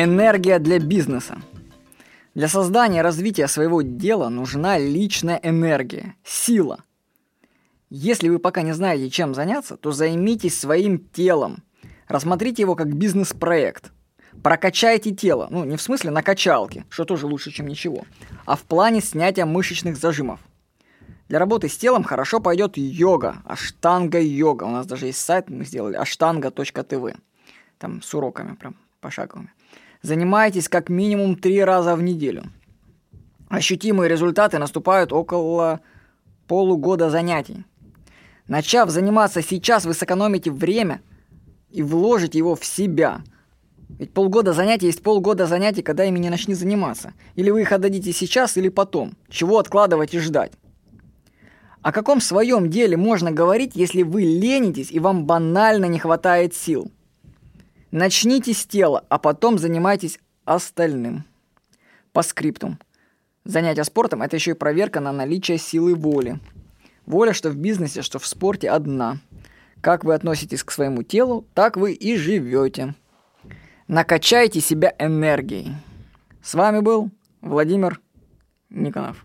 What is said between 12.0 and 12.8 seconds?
Рассмотрите его